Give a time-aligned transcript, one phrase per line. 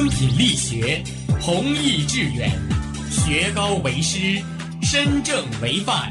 [0.00, 1.04] 敦品力学，
[1.38, 2.50] 弘毅致远，
[3.10, 4.42] 学高为师，
[4.80, 6.10] 身正为范，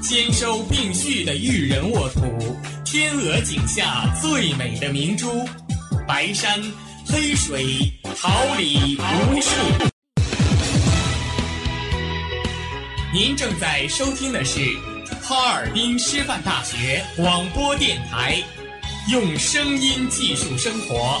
[0.00, 5.44] 兼收并蓄的育人沃土，天鹅颈下最美的明珠，
[6.06, 6.62] 白山
[7.08, 9.50] 黑水桃李无数。
[13.12, 14.60] 您正在收听的是
[15.20, 18.40] 哈尔滨师范大学广播电台，
[19.10, 21.20] 用声音技术生活，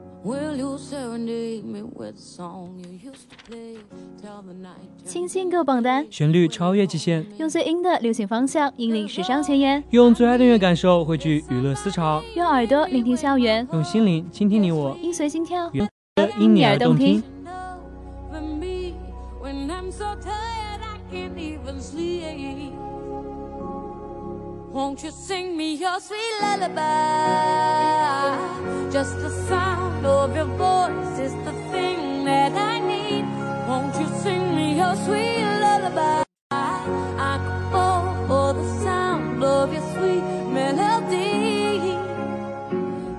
[0.23, 3.77] Will you serenade me with song you used to play?
[4.21, 5.03] Tell the night.
[5.03, 15.89] 清新歌榜单，旋律超越极限，用最硬的流行方向引领时尚前沿，用最爱的音乐感受汇聚娱乐思潮，用耳朵聆听校园，用心灵倾听你我，音随心跳，原
[16.39, 17.23] 因你而动听。
[24.73, 26.79] Won't you sing me your sweet lullaby?
[28.89, 33.25] Just the sound of your voice is the thing that I need.
[33.67, 36.23] Won't you sing me your sweet lullaby?
[36.51, 40.23] I could fall for the sound of your sweet
[40.53, 41.97] melody.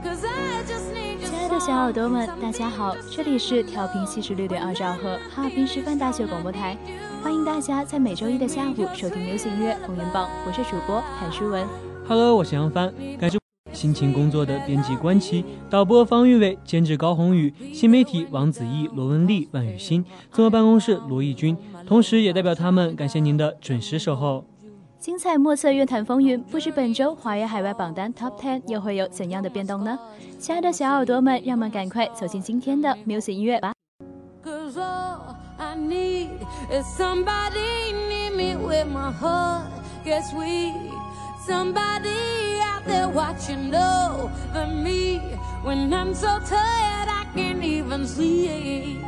[0.03, 6.79] Cause I just need your 亲爱的小耳朵们，大家好，这里是调频七十六点二兆赫哈尔滨师范大学广播台，
[7.23, 11.65] 欢迎大家在每周一的下午收听流行音乐风云榜，我是主播谭淑文。
[12.09, 13.39] Hello，我是杨帆，感谢
[13.73, 21.57] 辛勤工作的编辑关琪、导播方玉伟、监制高宏宇、新媒体王子毅、罗文丽、万雨欣、综合办公室罗义军，
[21.87, 24.45] 同时也代表他们感谢您的准时守候。
[24.99, 29.97] 精彩莫测乐坛风云，不知本周华语海外榜单 Top Ten 又会有怎样的变动呢？
[30.41, 33.73] 亲爱的小耳朵们，让我们赶快走进今天的 music 音乐吧。
[35.62, 39.72] Cause all I need is somebody near me where my heart
[40.04, 40.74] gets weak.
[41.46, 45.20] Somebody out there watching over me
[45.64, 49.02] when I'm so tired I can't even sleep.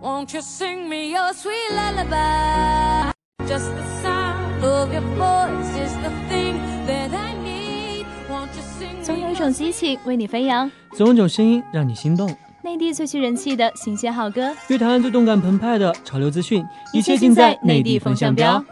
[0.00, 3.12] Won't you sing me your sweet lullaby?
[3.46, 8.06] Just the sound of your voice is the thing that I need.
[8.28, 12.28] Won't you sing 总 me 有一 your 种激情为你飞扬，总有一种声音让你心动，
[12.67, 16.61] 内地最具人气的新鲜好歌，乐坛最动感澎湃的潮流资讯，
[16.91, 18.65] 一一切切尽尽在内地地风向标标。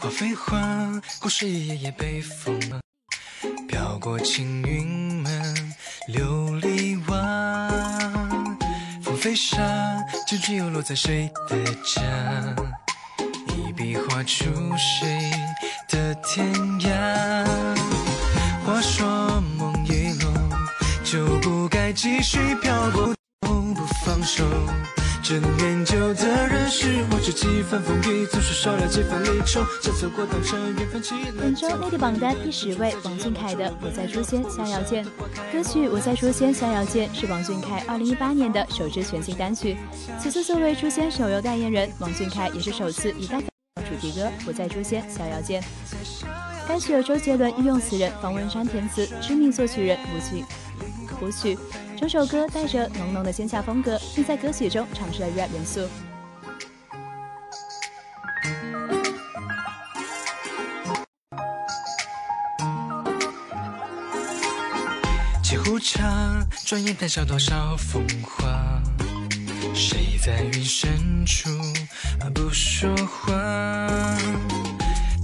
[0.00, 2.80] 花飞花，故事一页页被风了，
[3.68, 5.54] 飘过青云门，
[6.12, 7.68] 琉璃瓦，
[9.00, 9.62] 风飞沙，
[10.72, 12.02] 落在谁的家？
[13.46, 14.46] 一笔画出
[14.76, 15.30] 谁
[15.88, 17.46] 的天涯？
[18.66, 19.72] 话说梦
[21.12, 24.42] 就不该继续漂泊，不放手。
[25.22, 35.04] 真念旧的人是我，这几番风雨总是少了几分离愁，将错过当成缘分起了本周内地榜单第十位，王俊凯的《我在诛仙逍遥剑》。
[35.52, 39.76] 歌曲《我在诛仙逍遥剑》是王俊凯2018年的首支全新单曲。
[40.18, 45.60] 此次作为诛仙手游代言人，王俊凯也是首次以单曲主题歌《我在诛仙逍遥剑》。
[46.66, 50.42] 该曲由周杰伦御用词人方文山填词，知名作曲人吴曲
[51.22, 51.56] 舞曲。
[51.96, 55.88] 整首歌带着浓浓的仙侠风格，并在歌曲中尝试了 rap 元素。
[65.42, 68.82] 几壶茶，转眼谈笑多少风华。
[69.74, 71.48] 谁在云深处
[72.34, 73.32] 不说话？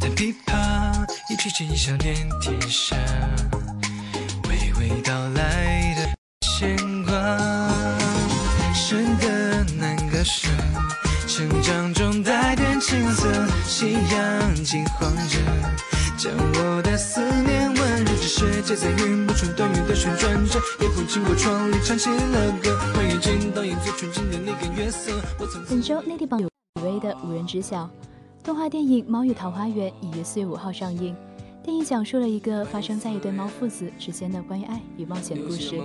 [0.00, 2.96] 弹琵琶，一曲琴音响遍天下。
[4.44, 5.77] 娓娓道来。
[6.58, 7.12] 牵挂。
[8.75, 10.50] 生的男歌声，
[11.28, 15.38] 成长中带点青涩，夕阳金黄着，
[16.16, 25.12] 将我的思念温世界在云不穿短云的旋转着，夜风经过窗里唱起了歌，最纯净的那个月色。
[25.38, 26.49] 我曾本周内地榜有
[26.82, 27.88] 微的无人知晓。
[28.43, 31.14] 动画电影《猫与桃花源》已于四月五号上映。
[31.68, 35.78] 电影讲述了一个发生在一对猫父子之间的关于爱与冒险的故事。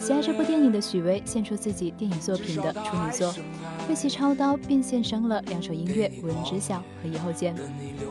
[0.00, 3.34] 喜爱这部电影的许巍献出自己电影作品的处女作，
[3.90, 7.54] 为其操刀并献声了两首音乐《无人知晓》和《以后见》。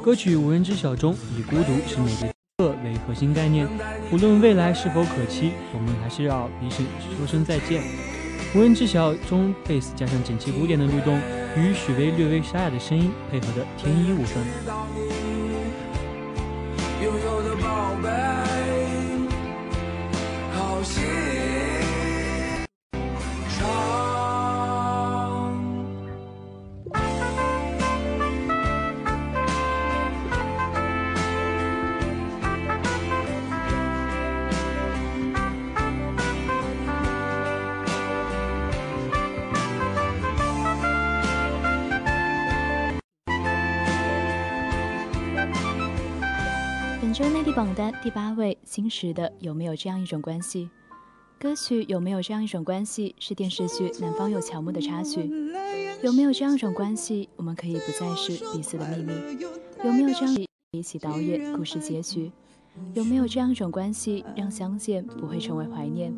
[0.03, 3.67] 歌曲《无人知晓》中以孤独是美的特为核心概念，
[4.13, 6.83] 无论未来是否可期，我们还是要彼此
[7.17, 7.81] 说声再见。
[8.53, 11.19] 《无人知晓》中贝斯加上整齐古典的律动，
[11.57, 15.06] 与许巍略微沙哑的声音配合的天衣无缝。
[48.03, 50.65] 第八位，星驰的《有没有这样一种关系》。
[51.39, 55.29] 歌曲《有没有这样一种关系》是电视剧《南方有乔木》的插曲。
[56.03, 59.11] 有没有这样一种关系，我们可以不再是彼此的秘密？
[59.83, 60.35] 有没有这样
[60.71, 62.31] 一起导演故事结局？
[62.93, 66.13] 有没有这样一种关系，让相见不会成为怀念？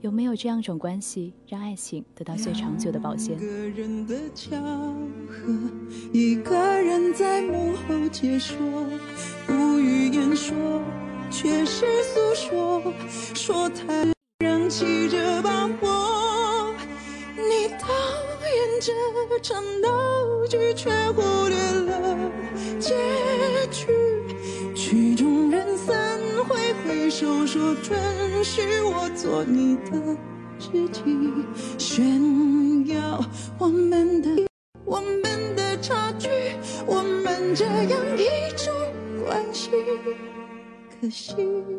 [0.00, 3.36] 有没有这样一种关系，让爱情得到最长久的保鲜？
[3.36, 4.56] 一个人的巧
[5.28, 5.70] 合，
[6.12, 8.58] 一个人在幕后解说，
[9.46, 10.56] 不语言说，
[11.30, 12.82] 却是诉说，
[13.34, 14.12] 说太
[14.44, 16.74] 让气着把握。
[17.36, 17.86] 你导
[18.44, 18.92] 演这
[19.40, 22.30] 场闹剧，却忽略了
[22.78, 22.94] 结
[23.70, 23.86] 局。
[24.74, 27.98] 曲终人散，挥挥手说准
[28.44, 30.16] 许我做你的
[30.58, 31.02] 知己，
[31.78, 33.24] 炫耀
[33.58, 34.46] 我们的
[34.84, 36.28] 我们的差距，
[36.86, 38.74] 我们这样一种
[39.24, 39.70] 关系。
[41.00, 41.34] 可惜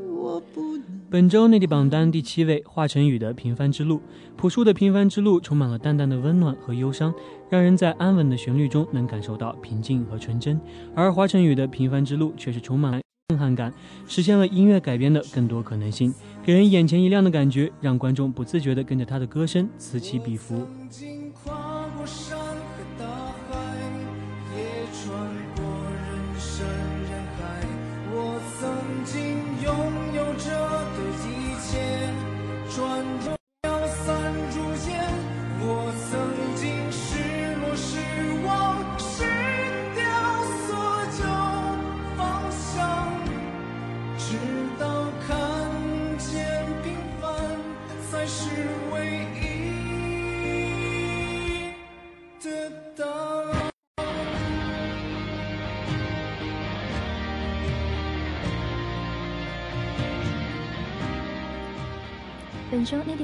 [0.10, 0.86] 我不能。
[1.08, 3.98] 本周内地榜单第七位，华晨宇的《平凡之路》。
[4.36, 7.14] 朴树的《平凡之路》充满了淡淡的温暖和忧伤，
[7.48, 10.60] 让人在安稳的旋律中能感受到平静和纯真。
[10.96, 13.72] 而华晨宇的《平凡之路》却是充满了震撼感，
[14.08, 16.12] 实现了音乐改编的更多可能性，
[16.44, 20.66] 给人眼前一亮的感觉，让观众不自觉地跟着他的歌声此起彼伏。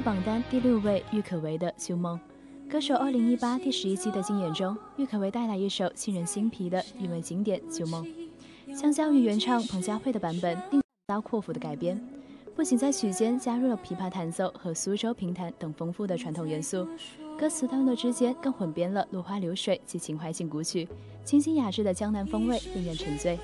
[0.08, 2.18] 榜单第六位，郁可唯的《旧梦》。
[2.72, 8.02] 歌手二零一八第十一期的竞演中，郁可唯带来一首沁人心脾的韵味经典《旧梦》。
[8.74, 12.02] 相较于原唱彭佳慧的版本，另遭阔斧的改编，
[12.56, 16.88] 不仅在曲间加入了琵琶弹奏和苏州评弹等丰富的传统元素，
[17.38, 20.88] 歌词段落之间更混编了落花流水及情怀性古曲，
[21.22, 23.38] 清新雅致的江南风味令人沉醉。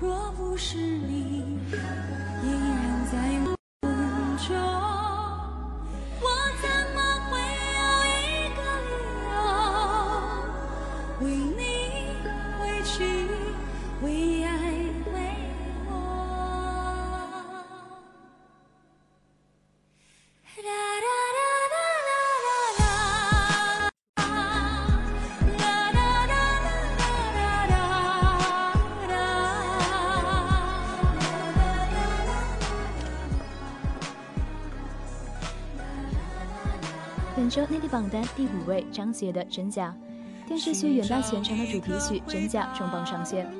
[0.00, 1.58] 若不是你
[3.10, 3.47] 在
[37.58, 39.92] 周内地榜单第五位，张杰的《真假》。
[40.48, 43.52] 电视剧《远大前程》的主题曲《真假》重磅上线，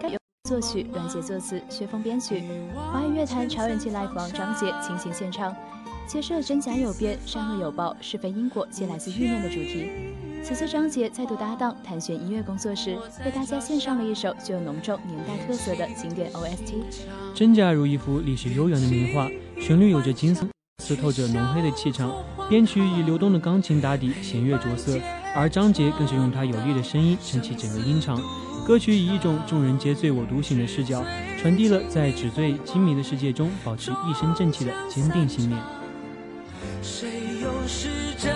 [0.00, 0.08] 该
[0.48, 2.42] 作曲，阮杰作词，薛峰编曲。
[2.90, 5.54] 华语乐坛超人气 live 王张杰倾情献唱，
[6.06, 9.90] 揭示了真假有变，善恶有报，是非因果皆来自欲念的主题。
[10.42, 16.76] 此次张杰再度搭档谭旋音乐工作室，为大家献上了一首具有浓重年代特色的经典 OST。
[17.34, 19.28] 真假如一幅历史悠远的名画，
[19.60, 20.46] 旋律有着金色，
[20.82, 22.12] 刺透着浓黑的气场。
[22.48, 24.98] 编曲以流动的钢琴打底，弦乐着色，
[25.34, 28.20] 而张杰更是用他有力的声音撑起整个音场。
[28.66, 31.04] 歌曲以一种众人皆醉我独醒的视角，
[31.40, 35.60] 传递了在纸醉金迷的世界中保持一身正气的坚定信念。
[36.82, 37.08] 谁
[37.40, 38.32] 又是真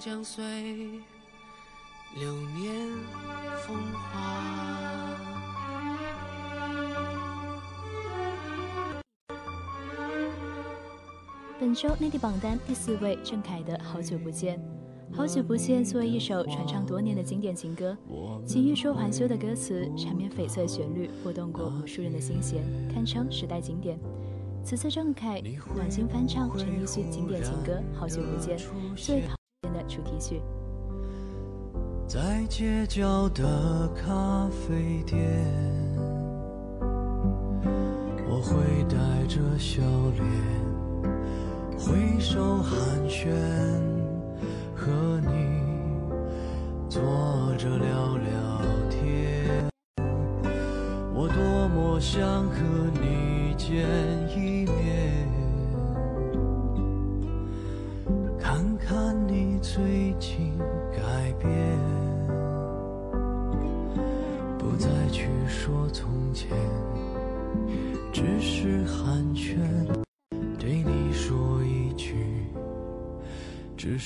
[0.00, 0.42] 将随
[2.16, 2.74] 流年
[3.66, 5.20] 风华。
[11.60, 14.58] 本周内地榜单第四位，郑恺的《好久不见》。
[15.14, 17.94] 好久不见作为一首传唱多年的经典情歌，
[18.46, 24.00] 其欲说还休的歌词，缠绵悱恻旋律，拨动过无数人的心弦，堪称时代经典。
[24.64, 25.42] 此次郑恺
[25.76, 29.28] 暖心翻唱陈奕迅经典情歌《好久不见》，作为《好久不见》
[29.62, 30.40] 的主题曲。
[32.06, 35.20] 在街角的咖啡店，
[38.28, 39.82] 我会带着笑
[40.16, 40.26] 脸，
[41.78, 43.30] 挥手寒暄，
[44.74, 45.60] 和你
[46.88, 47.00] 坐
[47.56, 48.28] 着聊聊
[48.88, 49.70] 天。
[51.14, 52.56] 我多么想和
[53.00, 53.86] 你见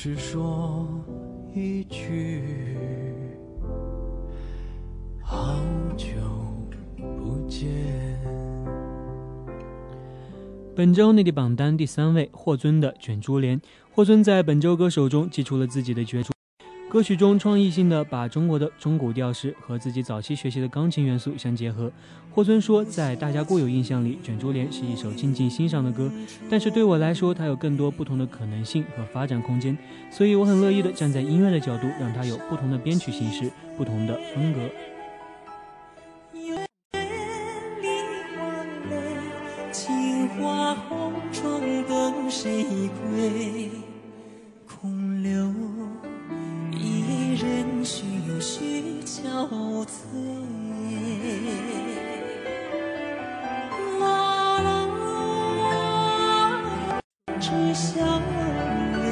[0.05, 0.87] 只说
[1.55, 2.43] 一句，
[5.23, 5.57] 好
[5.97, 6.05] 久
[6.99, 7.71] 不见。
[10.77, 13.59] 本周内地榜单第三位，霍尊的《卷珠帘》。
[13.93, 16.34] 霍尊在本周歌手中祭出了自己的绝出，
[16.95, 21.91] 歌曲中创意性的把中国的中古调式和自己早期学习的钢琴元素相结合。
[22.31, 26.09] 霍尊说，在大家固有印象里，《卷珠帘》是一首静静欣赏的歌，
[26.49, 29.77] 但是对我来说，它有更多不同的可能性和发展空间，
[30.09, 34.61] 所以我很乐意的站在音乐的角度，让它有不同的编曲形式，不同的风格。
[42.31, 42.65] 谁
[43.11, 43.71] 归？
[44.69, 45.53] 空留
[47.85, 49.89] 许有许憔悴。
[54.01, 54.89] 啦啦，
[57.39, 57.91] 只笑
[58.95, 59.05] 泪，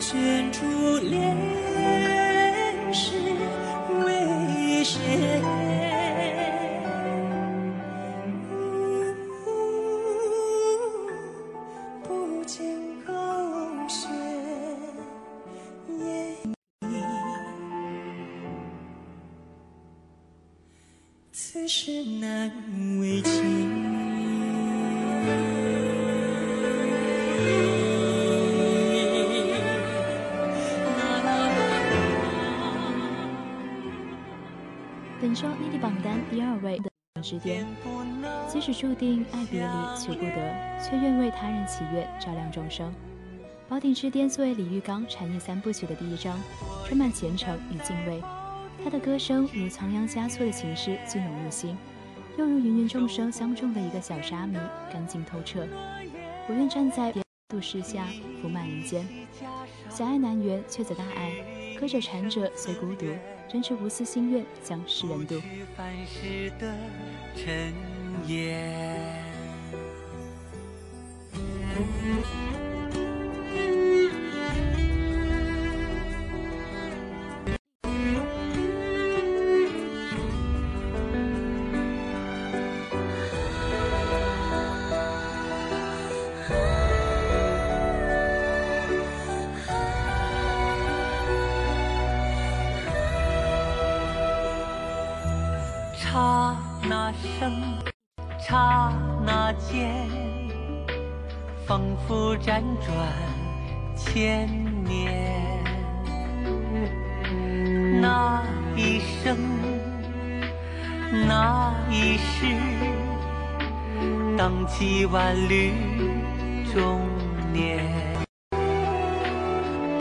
[0.00, 0.58] 卷珠
[1.02, 1.36] 帘
[21.64, 22.52] 此事难
[23.00, 23.32] 为情。
[35.22, 36.90] 本周内地榜单第二位的
[37.22, 37.66] 之巅，
[38.46, 42.90] 即使注定爱别离求不得，却愿为他人祈愿照亮众生。
[43.70, 46.38] 《宝鼎之巅》作为李玉刚禅意三部曲的第一章，
[46.86, 48.22] 充满虔诚与敬畏。
[48.84, 51.74] 他的歌声如仓央嘉措的情诗，聚拢入心，
[52.36, 54.58] 又如芸芸众生相中的一个小沙弥，
[54.92, 55.66] 干净透彻。
[56.46, 57.10] 我愿站在
[57.48, 58.06] 度世下，
[58.42, 59.08] 福满人间。
[59.88, 61.32] 狭隘难圆，却则大爱。
[61.80, 63.06] 歌者禅者虽孤独，
[63.50, 65.40] 仍持无私心愿，将世人渡。
[101.66, 102.94] 仿佛辗转
[103.96, 104.46] 千
[104.84, 105.64] 年。
[108.02, 108.42] 那
[108.76, 109.38] 一生，
[111.26, 112.46] 那一世，
[114.36, 115.72] 荡起万缕
[116.74, 117.00] 中
[117.50, 117.82] 年。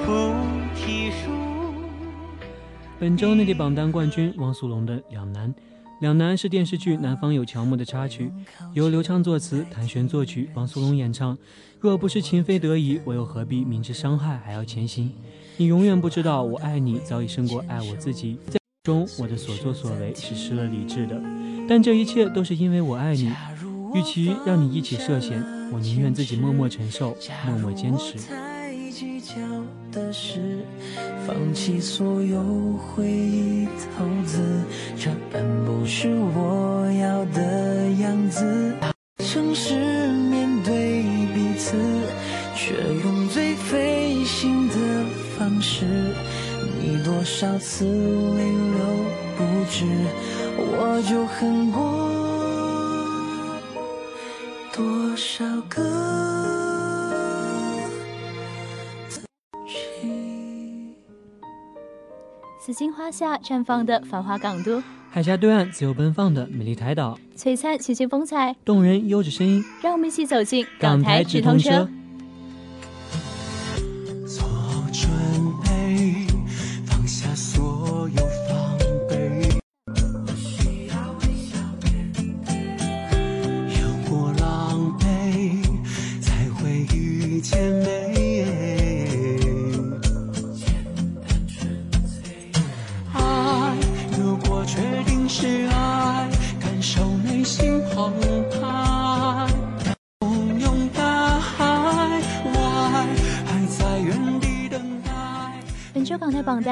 [0.05, 0.33] 菩
[0.75, 1.31] 提树。
[2.99, 5.47] 本周内地榜单冠军汪苏泷的《两难》，
[5.99, 8.31] 《两难》是电视剧《南方有乔木》的插曲，
[8.73, 11.37] 由刘畅作词，谭旋作曲，汪苏泷演唱。
[11.79, 15.11] 若不是情非得已，我又何必明知伤害还要前行？
[15.57, 18.37] 你永远不知道，我爱你早已胜过爱我自己。
[18.49, 21.21] 在中，我的所作所为是失了理智的，
[21.69, 23.31] 但这一切都是因为我爱你。
[23.93, 28.17] 与其让你一起涉险，我宁愿自己默默承受，默默坚持。
[29.03, 29.35] 计较
[29.91, 30.59] 的是，
[31.27, 32.41] 放弃所有
[32.77, 33.67] 回忆
[33.97, 34.63] 投资，
[34.97, 38.73] 这本不是我要的样子。
[39.17, 39.75] 诚实
[40.31, 41.75] 面对彼此，
[42.55, 44.75] 却用最费心的
[45.37, 45.85] 方式。
[46.81, 48.79] 你多少次泪流
[49.37, 49.85] 不止，
[50.57, 52.09] 我就恨过
[54.71, 56.42] 多少个。
[62.65, 71.89] 紫荆花下绽放的繁华港都，海峡对岸自由奔放的美丽台岛，璀璨喜庆风采，动人优质声音，让我们一起走进港台直通车。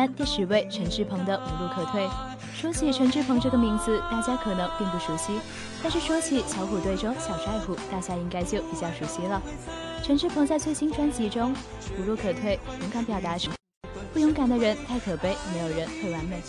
[0.08, 2.06] 第十位，陈志朋的《无路可退》。
[2.54, 5.40] 说起陈志朋这个名字，大家可能并不熟悉，
[5.82, 9.42] 但是说起巧虎队中小帅虎，大家应该就比较熟悉了。
[10.04, 11.54] 陈志朋在最新专辑中，
[12.00, 13.52] 《无路可退》勇敢表达出，
[14.14, 16.42] 不勇敢的人太可悲，没有人会完美。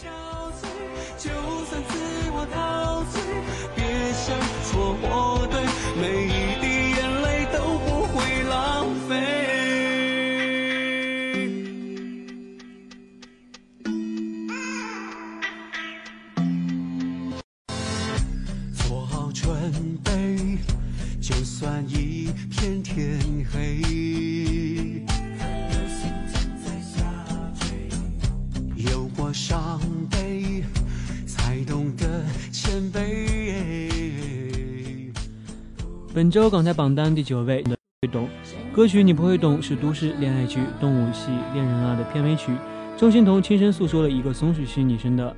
[1.18, 1.98] 就算自
[2.32, 3.22] 我陶醉，
[3.76, 5.62] 别想错我对，
[6.00, 6.41] 每一
[32.72, 33.90] 谦卑。
[36.14, 38.26] 本周港台榜单第九位，你会懂。
[38.72, 42.50] 歌曲《你不会懂》是都市恋爱剧《动物系恋人啊》的片尾曲。
[42.96, 45.36] 钟欣桐亲身诉说了一个松鼠系女生的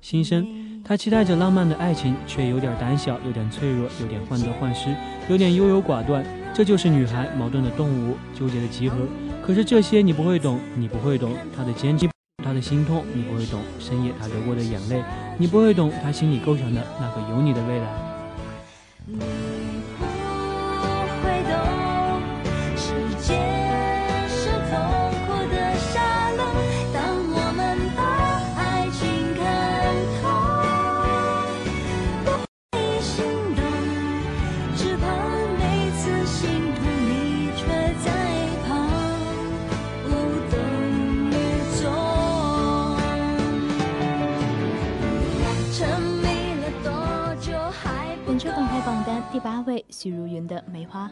[0.00, 0.44] 心声。
[0.82, 4.92] 她期待着浪漫的爱情，却有点胆小，有点脆弱，有点患得患失，
[5.28, 6.26] 有点优柔寡断。
[6.52, 8.96] 这就是女孩矛盾的动物，纠结的集合。
[9.46, 12.08] 可是这些你不会懂，你不会懂她的坚持，
[12.42, 15.02] 他的心痛，你不会懂深夜他流过的眼泪，
[15.38, 19.43] 你不会懂他心里构想的那个有你的未来。
[49.34, 51.08] 第八位，许茹芸的《梅花》。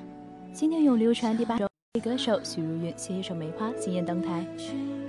[0.54, 1.66] 今年有流传第八首
[2.00, 4.46] 歌手许茹芸携一首《梅花》惊艳登台。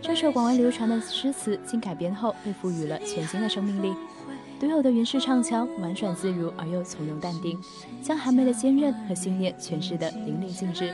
[0.02, 3.94] 这首广为流传的诗词经改编后，被赋予了全新的生命力。
[4.60, 7.56] 独有的云式唱腔，婉转自如而又从容淡定，
[8.02, 10.92] 将韩梅的坚韧和信念诠释得淋漓尽致。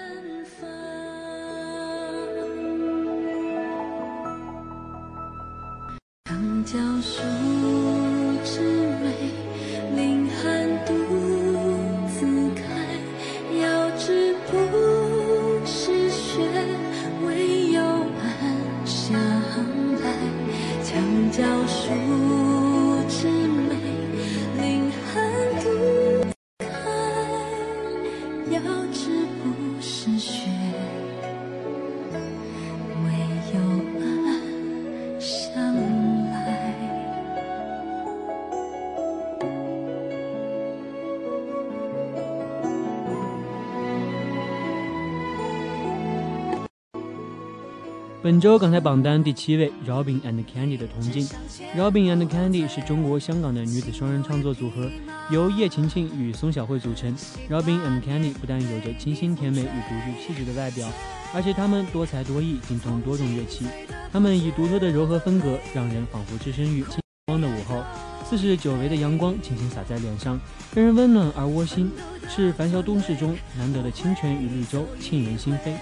[6.26, 7.22] 长角树
[21.40, 22.29] 墙角
[48.30, 51.28] 本周港台榜单第七位，Robin and Candy 的《同进》。
[51.76, 54.88] Robin and Candy 是中国香港的女子双人创作组合，
[55.32, 57.12] 由叶晴晴与宋晓慧组成。
[57.50, 60.88] Robin and Candy 不但有着清新甜美与独具气质的外表，
[61.34, 63.66] 而且她们多才多艺，精通多种乐器。
[64.14, 67.82] 她们以独特的柔和风格，让人仿佛置身于清光的午后。
[68.30, 70.40] 四十久违的阳光轻轻洒在脸上，
[70.76, 71.92] 让人温暖而窝心，
[72.30, 75.74] 是繁嚣都市中难得的清泉与绿洲，沁人心扉。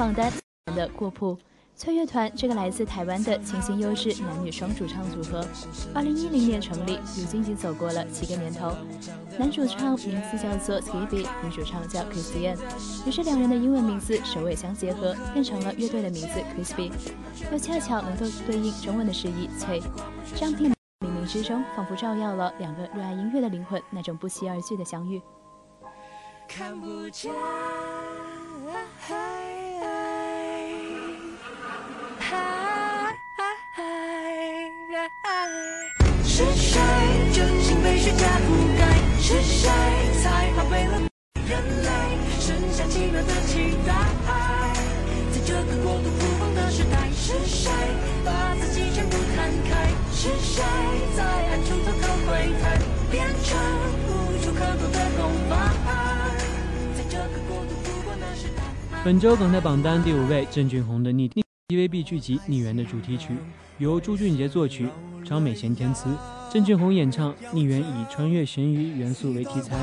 [0.00, 0.32] 榜单
[0.74, 1.36] 的过铺。
[1.76, 5.46] 翠乐团这个来自台湾的清新优质男女双主唱组合，
[5.94, 8.74] 二零一零年成立，如今已经走过了七个年头。
[9.38, 12.56] 男主唱名字叫做 Skippy，女主唱叫 Christian，
[13.06, 16.90] 于是两人的英文名字首尾相结合，变成了乐队的名字 Crispy，
[17.52, 19.82] 又恰巧能够对应中文的释义“翠”。
[20.34, 25.20] 这样听冥冥之中，仿佛照耀了两个热爱音乐的灵魂那种不期而遇的相遇。
[26.48, 27.30] 看不见。
[36.24, 36.80] 是谁
[37.32, 38.82] 究竟被虚假覆盖？
[39.20, 39.68] 是谁
[40.22, 41.00] 才花费了
[41.46, 41.50] 人
[41.82, 41.88] 类
[42.40, 43.92] 剩下奇妙的期待？
[45.32, 47.70] 在这个过度疯狂的时代，是谁
[48.24, 49.88] 把自己全部摊开？
[50.12, 50.62] 是谁
[51.16, 52.78] 在暗处偷偷窥探，
[53.10, 53.58] 变成
[54.06, 54.08] 无
[54.42, 55.52] 处可躲的公法？
[56.96, 58.62] 在这个过度疯狂的时代。
[59.04, 61.30] 本周港台榜单第五位，郑俊弘的《逆
[61.68, 63.28] TVB 剧集《逆缘》的主题曲，
[63.80, 64.86] 由朱俊杰作曲，
[65.24, 66.14] 张美贤填词，
[66.52, 67.32] 郑俊弘演唱。
[67.50, 69.74] 《逆缘》以穿越悬疑元素为题材，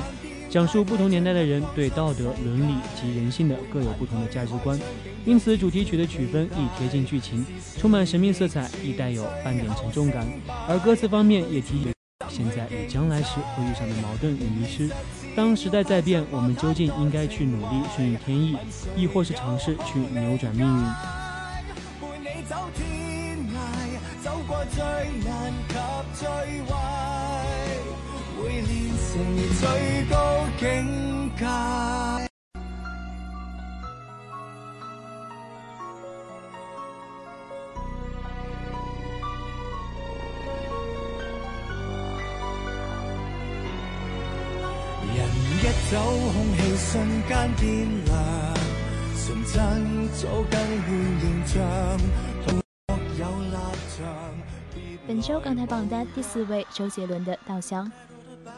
[0.51, 4.79] 讲述不同年代的人对道德、伦理及人性的各有不同的价值观，
[5.25, 7.43] 因此主题曲的曲风亦贴近剧情，
[7.79, 10.27] 充满神秘色彩，亦带有半点沉重感。
[10.69, 11.91] 而歌词方面也提及
[12.29, 14.87] 现在与将来时会遇上的矛盾与迷失。
[15.35, 18.55] 当时代在变，我们究竟应该去努力顺应天意，
[18.95, 20.83] 亦或是尝试去扭转命运？
[24.37, 24.83] 经过最
[25.25, 25.73] 难及
[26.13, 26.27] 最
[26.67, 26.71] 坏，
[28.37, 28.69] 会练
[29.09, 29.11] 成
[29.59, 29.65] 最
[30.11, 30.15] 高
[30.59, 30.61] 境
[31.35, 31.43] 界。
[45.15, 45.17] 人
[45.49, 45.97] 一走，
[46.31, 46.85] 空气瞬
[47.27, 47.65] 间变
[48.05, 48.13] 凉，
[49.25, 49.55] 纯真
[50.13, 50.21] 早
[50.51, 50.87] 更换
[51.21, 51.55] 形象。
[55.07, 57.89] 本周港台榜单第四位，周杰伦的《稻香》。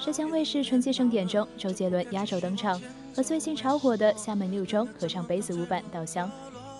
[0.03, 2.81] 浙江卫视春季盛典中，周杰伦压轴登场，
[3.15, 6.27] 和最近超火的厦门六中合唱杯子舞版《稻香》，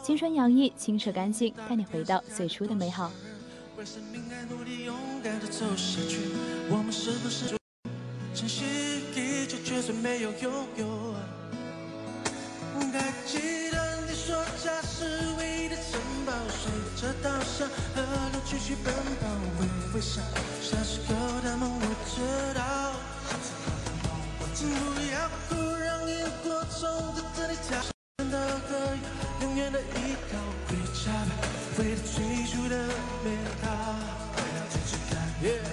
[0.04, 3.12] 青春洋溢，清澈干净，带你回到最初的美好。
[3.78, 6.18] 为生命而努力，勇敢地走下去。
[6.72, 7.56] 我们是不是，
[12.92, 15.06] 还记得你说家是，
[17.00, 18.02] 着稻香河
[18.34, 19.28] 流继续奔跑，
[19.62, 20.22] 微微笑，
[20.62, 22.20] 小时候的梦我知
[22.54, 22.60] 道。
[24.60, 24.60] 不
[25.10, 25.16] 要
[25.48, 26.12] 哭，让萤
[26.44, 27.80] 火虫在这里跳。
[28.30, 28.36] 的
[28.68, 28.76] 歌，
[29.44, 30.36] 永远的依靠，
[30.68, 31.32] 回家吧，
[31.78, 32.20] 回到最
[32.52, 32.76] 初的
[33.24, 33.28] 美
[33.62, 33.66] 好。
[35.42, 35.64] Yeah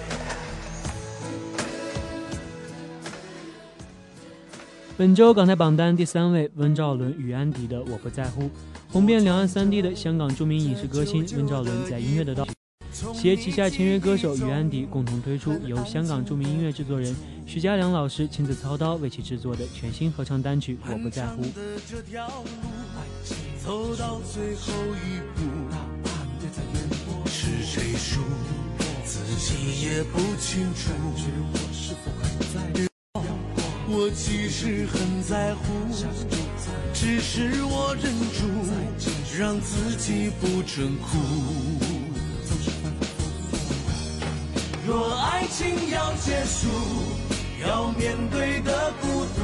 [4.95, 8.43] 本周港台榜单第三位，温兆伦与安迪的《我不在乎》，
[8.89, 12.47] 红遍两岸三地的香港著名影视歌星温兆伦在音乐的道
[13.13, 21.43] 携旗下签约歌手与安迪共同推出由香港著名音乐制作人徐嘉良老师亲自操刀为其制作的全新合唱单曲《我不在乎》。
[33.89, 35.63] 我其实很在乎，
[36.99, 38.41] 只是我忍住，
[39.37, 41.19] 让自己不准哭。
[44.83, 46.67] 若爱情要结束，
[47.63, 49.39] 要面对的孤独，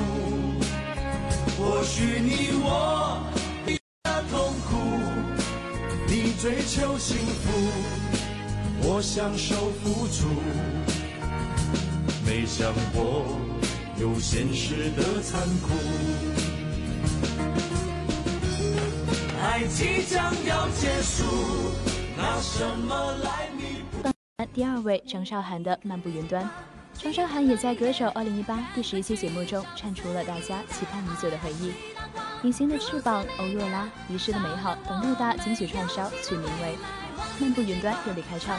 [1.56, 3.22] 或许你我
[3.68, 4.74] 比较痛苦。
[6.08, 7.52] 你追求幸福，
[8.82, 10.26] 我享受付出，
[12.26, 13.28] 没想过
[14.02, 15.70] 有现实的残酷。
[19.44, 21.26] 爱即将要结束，
[22.16, 24.10] 拿什么来弥补？
[24.54, 26.46] 第二位张韶涵的《漫步云端》，
[27.04, 31.72] 张韶涵也在《歌手2018》第十一期节目中唱出了大家期盼已久的回忆，
[32.44, 36.78] 《隐形的翅膀》、《欧若拉》、《遗失的美好》等六大金曲串烧，取名为
[37.42, 38.58] 《漫步云端》，热烈开唱，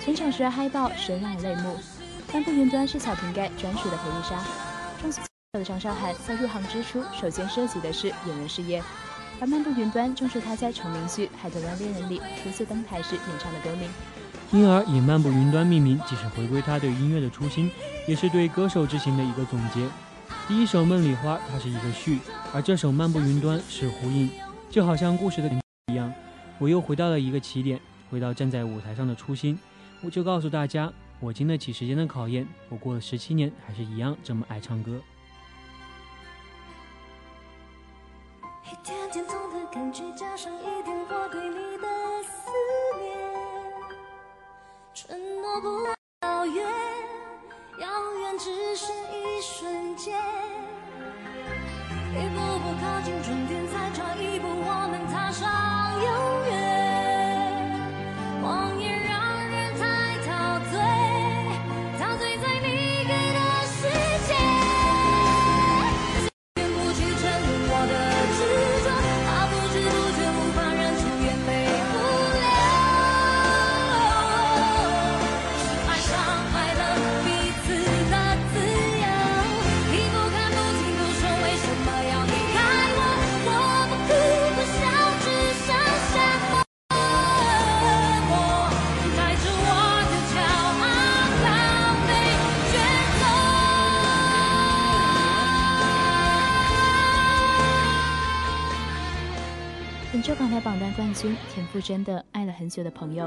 [0.00, 1.76] 全场时而嗨爆，时而泪目。
[2.32, 4.42] 《漫步云端》是小瓶盖专属的回忆杀。
[5.02, 8.82] 中岁的张韶涵在入行之初，首先涉及的是演员事业，
[9.40, 13.88] 而《漫步云端》正是他在成名剧《海豚湾恋人》里初次登台时演唱的歌名。
[14.52, 17.70] 因而以《漫步云端》命名，既是回归他对音乐的初心，
[18.06, 19.86] 也是对歌手之行的一个总结。
[20.46, 22.20] 第一首《梦里花》，它是一个序，
[22.52, 24.30] 而这首《漫步云端》是呼应，
[24.70, 25.50] 就好像故事的
[25.88, 26.12] 一样。
[26.58, 29.58] 我又回到了一个起点，回到站在舞台上的初心。
[30.02, 35.00] 我就告诉大家，我经得起时间的考验，我过了十七年，还是一样这么爱唱歌。
[39.74, 41.88] 感觉，加上一点我对你的
[42.22, 42.48] 思
[43.00, 43.18] 念，
[44.94, 45.66] 承诺不
[46.24, 46.64] 遥远，
[47.80, 47.88] 遥
[48.20, 50.16] 远只剩一瞬间。
[100.44, 103.24] 上台榜单冠军田馥甄的《爱了很久的朋友》，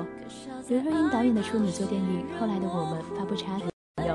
[0.68, 3.64] 刘若英导演的处女作电影《后来的我们》发布插曲
[3.96, 4.14] 《朋友》，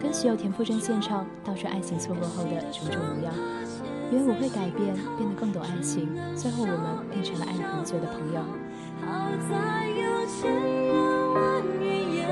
[0.00, 3.34] 歌曲由田馥甄献唱，道出爱情错过后的种种模样。
[4.12, 8.40] 因为我会改变，变得更懂爱情，最后我们变成了爱了很久的朋友。
[9.00, 10.54] 好在有千
[10.86, 10.94] 言
[11.34, 12.22] 万语也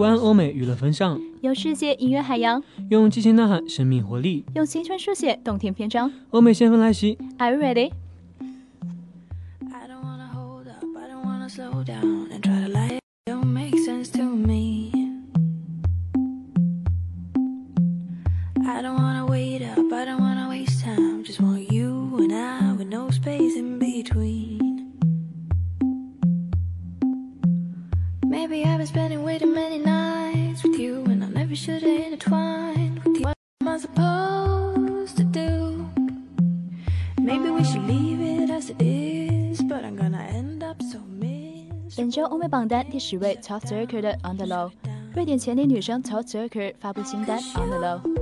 [0.00, 6.10] 何必找观欧美娱乐风尚，用世界音乐海洋，用激情呐喊生命活力，用青春书写动听篇章。
[6.30, 7.90] 欧美先锋来袭，Are you ready？
[42.30, 44.70] 欧美榜单第十位 Top Zerker 的 On the Low，
[45.14, 48.19] 瑞典前年女生 Top Zerker 发布新单 On the Low。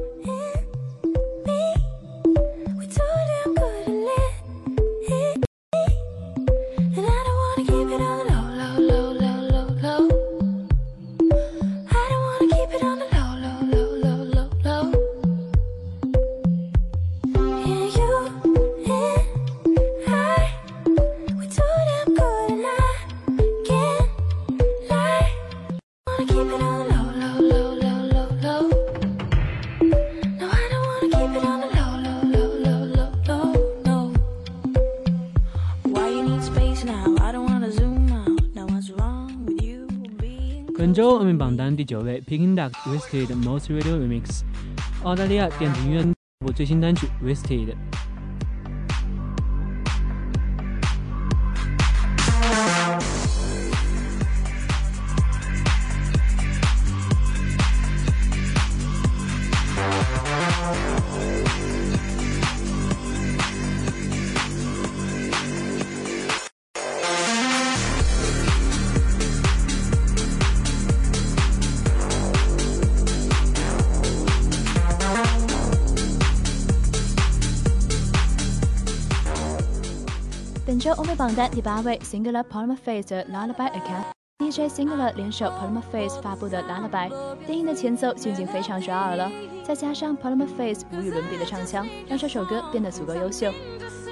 [42.27, 44.41] 第九位 Peking Duck Wasted Most Radio Remix，
[45.03, 46.03] 澳大利亚电子音乐
[46.39, 47.75] 部最新单曲 Wasted。
[80.88, 87.10] 周欧美榜单第八位，Singular Palmer Face 的 Lullaby Account，DJ Singular 联手 Palmer Face 发布的 Lullaby，
[87.46, 89.30] 电影的前奏就已经非常抓耳了，
[89.62, 93.52] 再加上 Palmer Face 无与伦比的唱腔，让这首歌变得足够优秀。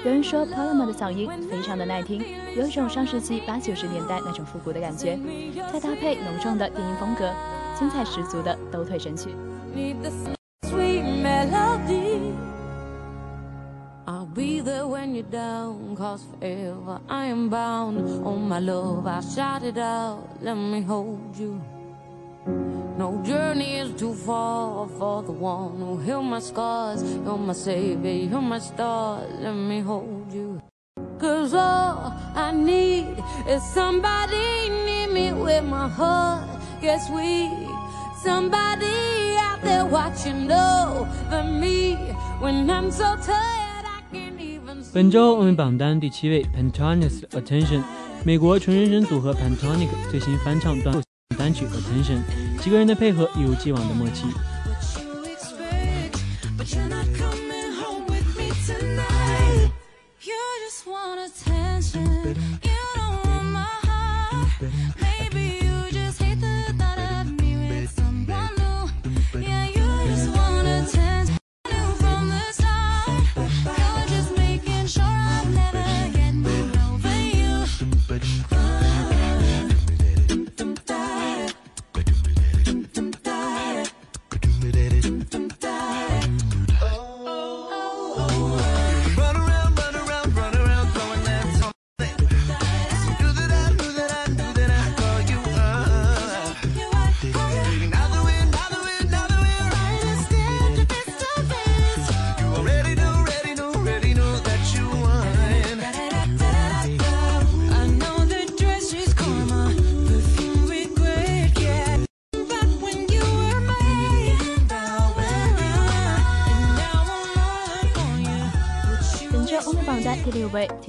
[0.05, 2.23] 有人说 Palmer 的嗓音非常的耐听，
[2.55, 5.17] 有一种上世纪八九十年代那种复古的感觉，
[5.73, 7.33] 再搭配浓重的电音风格，
[7.75, 9.29] 精彩十足的抖腿神曲。
[14.37, 17.97] Be there when you're down, cause forever I am bound.
[18.23, 21.59] Oh, my love, I shout it out, let me hold you.
[22.99, 27.01] No journey is too far for the one who healed my scars.
[27.01, 30.61] You're my savior, you're my star, let me hold you.
[31.17, 36.47] Cause all I need is somebody near me where my heart
[36.79, 37.49] gets weak.
[38.21, 38.97] Somebody
[39.49, 41.95] out there watching over me
[42.39, 43.66] when I'm so tired
[44.93, 47.83] 本周我们榜单第七位 pantonist Attention，
[48.23, 51.01] 美国纯人声组合 p a n t o n i c 最新翻唱短
[51.37, 52.21] 单曲 Attention，
[52.61, 54.25] 几个人的配合一如既往的默契。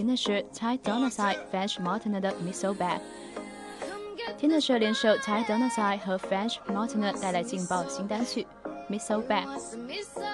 [0.08, 2.98] 的是 Ty Dolla $ign French Montana 的《Miso Bag》。
[4.38, 8.46] 听的是联手 Ty Dolla $ign 和 French Montana 带来劲爆新单曲
[8.88, 9.46] 《Me So Bad》。
[9.76, 10.27] Me so bad.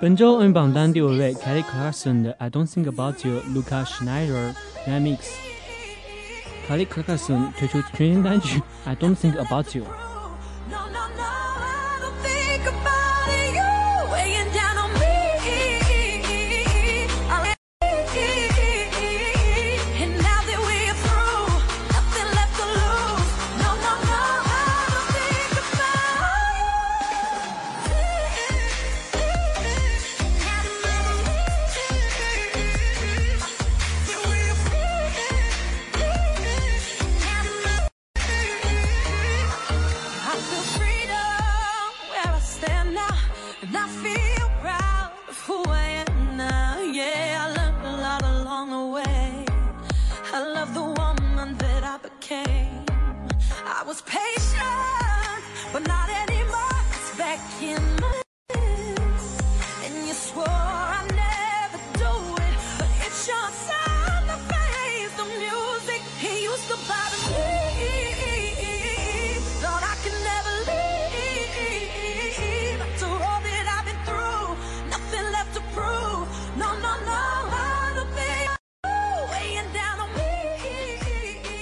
[0.00, 4.54] 本周欧美榜单第五位，Kelly Clarkson 的《I Don't Think About You》，Luca Schneider
[4.86, 9.84] Remix。Kelly Clarkson 推出全新单曲《I Don't Think About You》。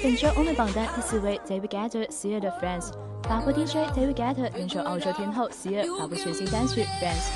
[0.08, 2.94] 本周欧美榜单第四位，David Guetta Sir 的 Friends。
[3.24, 7.28] 法国 DJ David Guetta 联手澳洲天后 Sir 发布全新单曲 Friends。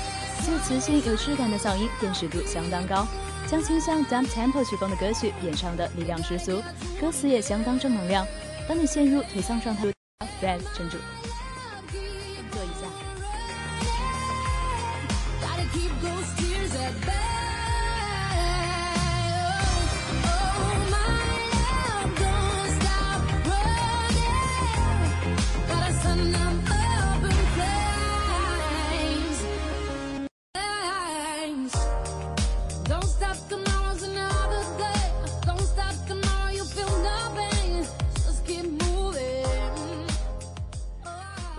[0.42, 3.06] 这磁性有质感的嗓音辨识度相当高，
[3.46, 6.62] 将倾向 Dump Tempo 曲风的歌曲演唱的力量十足，
[6.98, 8.26] 歌词也相当正能量。
[8.66, 9.84] 当你陷入颓丧状态
[10.40, 10.96] ，Friends 撑住，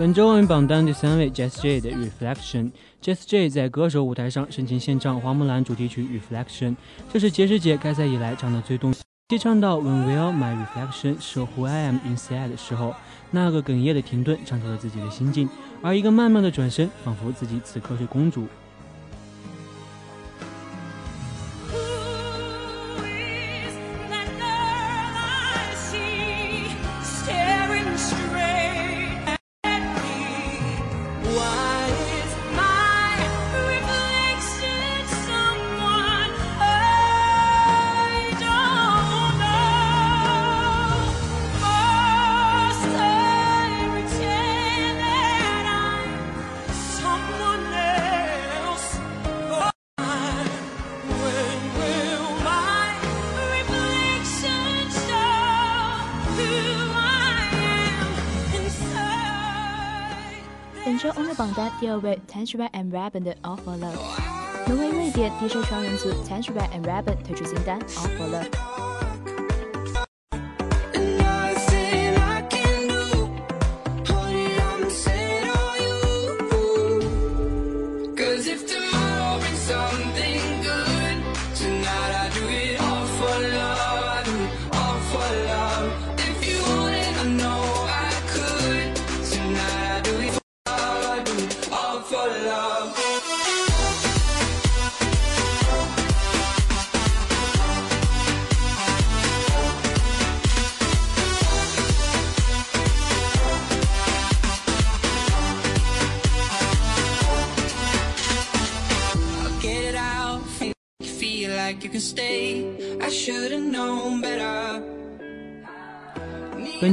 [0.03, 2.69] 本周奥运榜单第三位，Jess J 的《Reflection。
[3.01, 6.71] Jess J 在歌手舞台上深情献唱《花木兰》主题曲《Reflection》，
[7.09, 8.93] 这是杰师姐开赛以来唱的最动。
[9.29, 12.93] 接唱到 When will my reflection show who I am inside 的时候，
[13.31, 15.47] 那个哽咽的停顿唱出了自己的心境，
[15.81, 18.45] 而一个慢慢的转身，仿佛自己此刻是公主。
[61.35, 63.95] 榜单第二位 Tangerine and Rabbit 的《All for Love》，
[64.69, 68.49] 挪威瑞典 DJ 双人组 Tangerine and Rabbit 推出新单《All for Love》。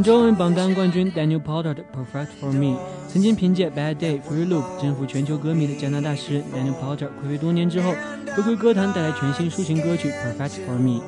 [0.02, 2.76] 中文榜单冠军 Daniel Porter 的《Perfect for Me》，
[3.08, 7.94] 曾经凭借《Bad Day》《Free Loop》征服全球歌迷的加拿大诗人 Daniel Porter，回归多年之后
[8.36, 11.00] 回归歌坛，带来全新抒情歌曲《Perfect for Me》。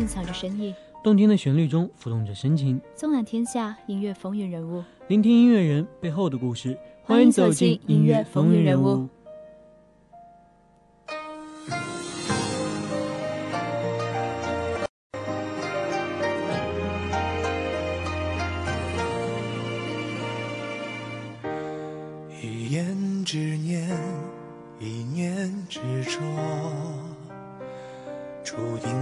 [0.00, 0.74] 蕴藏着深意，
[1.04, 4.82] 动听的旋律中浮动着深情，纵览天下音乐风云人物。
[5.08, 6.74] 聆听音乐人背后的故事。
[7.02, 9.06] 欢迎走进音乐风云人物。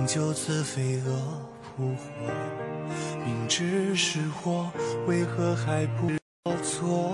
[0.08, 1.12] 就此飞蛾
[1.76, 2.32] 扑火。
[3.26, 4.72] 明知是祸，
[5.06, 6.08] 为何还不
[6.62, 7.12] 错？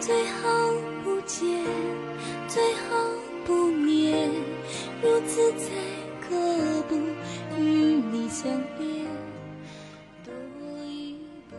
[0.00, 0.48] 最好
[1.04, 1.46] 不见，
[2.48, 2.96] 最好
[3.44, 4.30] 不念，
[5.02, 5.68] 如此才
[6.26, 6.96] 可不
[7.58, 7.62] 与
[8.10, 9.04] 你相恋。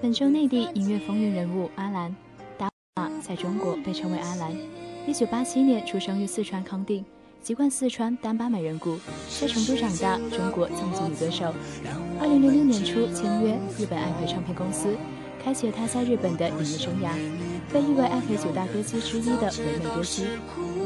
[0.02, 2.16] 本周内地音乐风云人物阿兰
[2.58, 4.52] 达玛在中国被称为阿兰。
[5.08, 7.06] 一九八七年出生于四川康定，
[7.40, 8.98] 籍贯四川丹巴美人谷，
[9.40, 11.54] 在成都长大，中国藏族女歌手。
[12.20, 14.96] 二零零六年初签约日本爱回唱片公司，
[15.44, 17.12] 开启了她在日本的演艺生涯，
[17.72, 20.26] 被誉为爱回九大歌姬之一的唯美歌姬。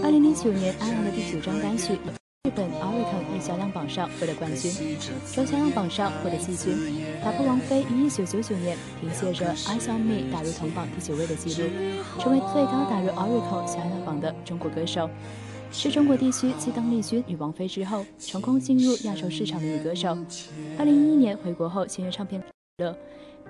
[0.03, 1.93] 二零零九年，阿兰的第九张单曲
[2.47, 4.71] 日本 Oricon 日销量榜上获得冠军，
[5.29, 6.73] 周销量榜上获得季军，
[7.21, 11.69] 打破王菲于1999年凭借着《Eyes on Me》打入同榜第九位的记录，
[12.17, 15.09] 成为最高打入 Oricon 销量榜的中国歌手，
[15.69, 20.17] 是中国地区继邓丽君与王菲之后成功进入亚洲市场的女歌手。
[20.77, 20.85] 2011
[21.17, 22.41] 年回国后签约唱片
[22.77, 22.95] 乐，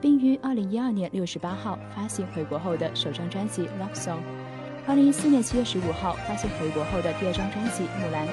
[0.02, 4.18] 并于2012年6月18号发行回国后的首张专辑《Love Song》。
[4.92, 8.26] 2014年7月15号发行回国后的第二张专辑《木兰》。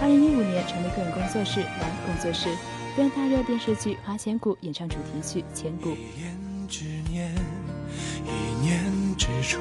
[0.00, 2.48] 二零一五年成立个人工作室蓝工作室，
[2.98, 5.90] 为大热电视剧《花千骨》演唱主题曲《千古》。
[5.94, 7.34] 一言之念，
[8.24, 8.84] 一念
[9.16, 9.58] 执着，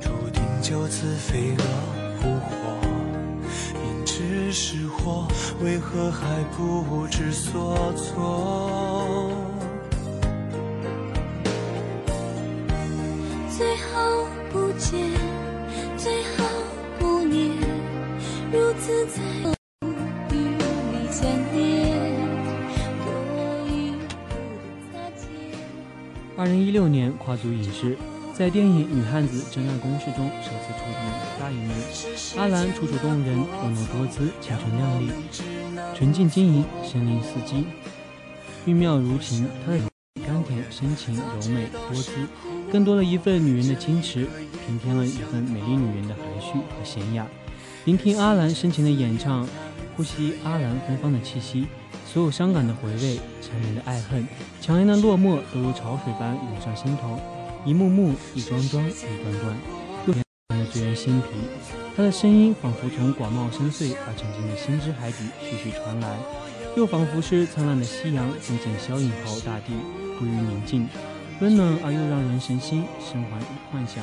[0.00, 1.64] 注定就此飞蛾
[2.20, 2.50] 扑火。
[3.80, 5.28] 明知是火，
[5.62, 9.30] 为何还不知所措？
[13.56, 14.98] 最后不见，
[15.96, 16.43] 最后
[26.36, 27.98] 二零一六年跨足影视，
[28.32, 30.96] 在电影《女汉子真爱公式》中首次出演
[31.38, 31.74] 大荧幕。
[32.38, 35.10] 阿兰楚楚动人，婀娜多姿，清纯靓丽，
[35.94, 37.66] 纯净晶莹，身临四季，
[38.64, 39.46] 韵妙如情。
[39.66, 39.78] 她的
[40.26, 42.10] 甘甜、深情、柔美、多姿，
[42.72, 44.26] 更多了一份女人的矜持，
[44.66, 47.26] 平添了一份美丽女人的含蓄和娴雅。
[47.84, 49.46] 聆听阿兰深情的演唱，
[49.94, 51.66] 呼吸阿兰芬芳的气息，
[52.06, 54.26] 所有伤感的回味，缠绵的爱恨，
[54.58, 57.20] 强烈的落寞，都如潮水般涌上心头。
[57.66, 59.56] 一幕幕，一桩桩，一段段，
[60.06, 61.28] 又的醉人心脾。
[61.94, 66.16] 他的声音仿佛从广袤深邃而沉静的心之海底徐徐传来，
[66.78, 69.74] 又仿佛是灿烂的夕阳渐渐消隐后，大地
[70.18, 70.88] 归于宁静，
[71.40, 73.38] 温暖而又让人神心生怀
[73.70, 74.02] 幻想，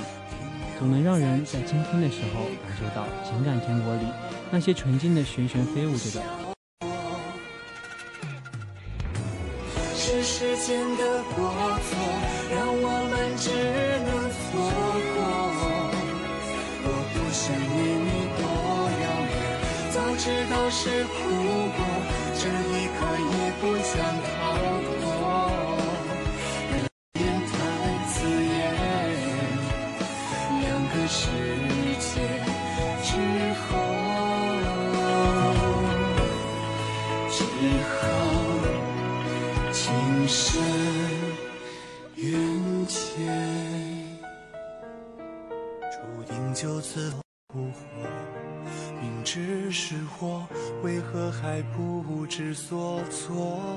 [0.82, 4.02] 总能让人在倾听的时候感受到情感天国里
[4.50, 6.24] 那些纯净的旋旋飞舞着的。
[9.94, 11.54] 是时间的过
[11.86, 11.94] 错，
[12.50, 13.52] 让我们只
[14.08, 14.42] 能错
[15.14, 15.22] 过。
[16.84, 18.10] 我不想念你
[18.42, 18.42] 多
[19.06, 19.38] 遥远，
[19.94, 21.14] 早知道是苦
[21.78, 21.80] 果，
[22.34, 23.94] 这一刻也不想
[24.26, 24.51] 逃
[53.22, 53.71] 所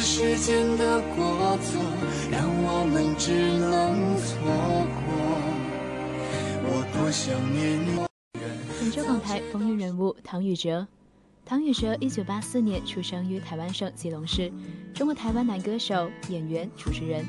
[0.00, 1.80] 时间的过错，
[2.30, 5.06] 让我们只能错过。
[6.70, 8.06] 我多想念你。
[8.80, 10.86] 本周港台风云人物唐禹哲。
[11.44, 14.52] 唐禹哲，一九八四年出生于台湾省基隆市，
[14.94, 17.24] 中国台湾男歌手、演员、主持人。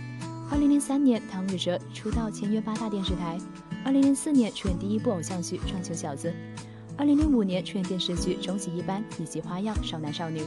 [0.52, 3.38] 二零零三年，唐禹哲出道，签约八大电视台。
[3.86, 6.30] 二零零四年出演第一部偶像剧《撞球小子》。
[6.98, 10.42] 二零零五年出演电视剧《终极一班》以及《花样少男少女》。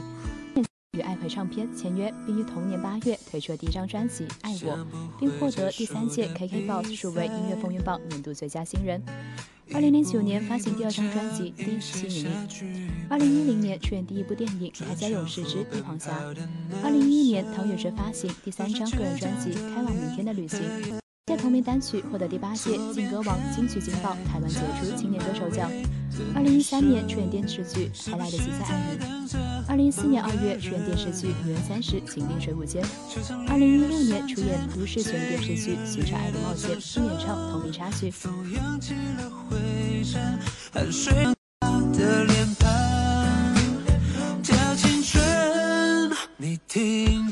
[1.29, 4.77] 唱片签约，并于同年八月推出了第一张专辑《爱我》，
[5.19, 9.01] 并获得第三届 KKBOX 数位音乐风云榜年度最佳新人。
[9.73, 12.29] 二零零九年发行第二张专辑《第吸引力》。
[13.09, 16.11] 二零一零年出演第一部电影《铠甲勇士之帝皇侠》。
[16.83, 20.59] 二零一一年，唐禹哲发行第三张个人专辑《开往明天的旅行》，
[21.25, 25.71] 在同名单曲获得第八届劲歌王金曲金爆台湾杰出青年歌手奖。
[26.35, 29.05] 二零一三年出演电视剧《还来得及再爱你》。
[29.69, 32.83] 二零一四年二月出演电视剧《女人三十》，情定水舞间。
[33.47, 38.11] 二零一六年出演都市悬疑电视剧《寻找爱的冒险》，并演唱同名插曲。
[46.35, 47.22] 你听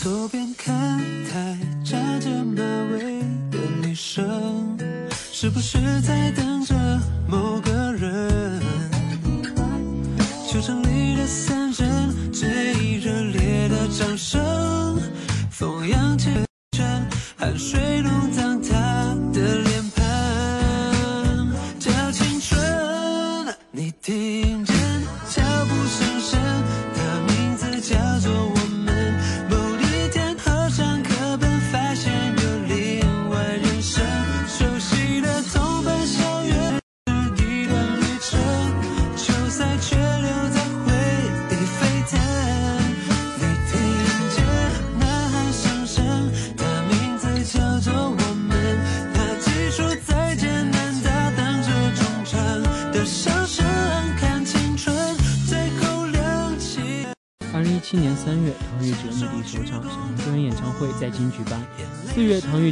[0.00, 3.18] 左边看台扎着马尾
[3.50, 4.78] 的女生，
[5.32, 6.74] 是不是在等着
[7.28, 7.67] 某个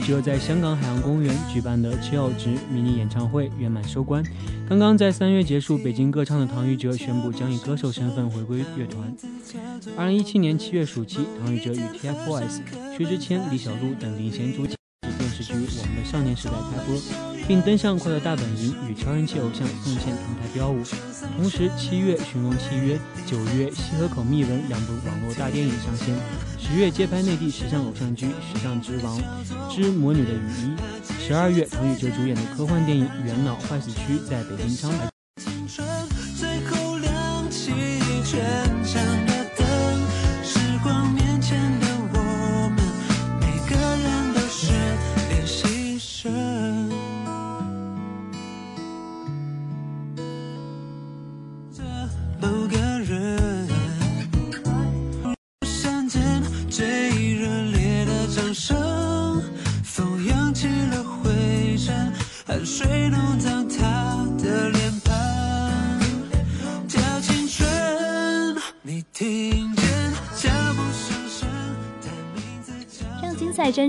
[0.06, 4.22] 只有在香港海洋公园举办的七号值迷你演唱会圆满收官。
[4.68, 9.12] 刚刚在三月结束北京歌唱的唐禹哲宣布将以歌手身份回归乐团。
[9.96, 12.60] 二零一七年七月暑期，唐禹哲与 TFBOYS、
[12.96, 16.98] 薛之谦、李小璐等领衔主演电视剧《我们的少年时代》开播，
[17.46, 20.82] 并登上《快乐大本营》与超人气偶像宋茜同台飙舞。
[21.36, 26.16] 同时，七月《寻龙契约》，九月《西河口密文》两部网络大电影上线，
[26.58, 29.20] 十月接拍内地时尚偶像剧《时尚之王
[29.70, 30.76] 之魔女的雨衣》，
[31.26, 34.90] 十二月唐禹哲主演的科幻电影《元老坏死区》在北京张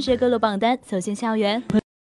[0.08, 1.62] 精彩真实歌路榜单走进校园，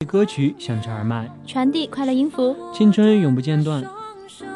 [0.07, 2.55] 歌曲响彻耳麦，传递快乐音符。
[2.73, 3.83] 青春永不间断。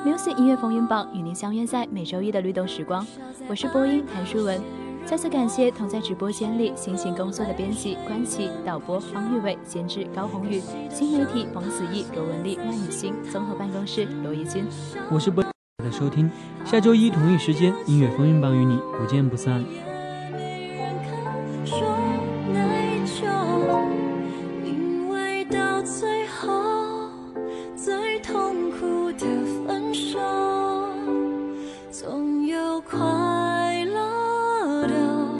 [0.03, 3.05] Music 音乐风云榜与您相约在每周一的律动时光，
[3.47, 4.59] 我是播音谭淑文。
[5.05, 14.65] 再次感谢同在直播间里辛勤工作的编辑关琪、导播方玉伟、监制高宏宇、新媒体冯子毅、罗文丽、万雨欣、综合办公室罗怡君。
[15.11, 16.27] 我是播的收听，
[16.65, 19.63] 下周一同一时间音乐风云榜与你不见不散。